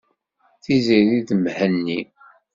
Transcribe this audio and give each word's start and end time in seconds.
Tiziri 0.63 1.19
d 1.27 1.29
Mhenni. 1.41 1.99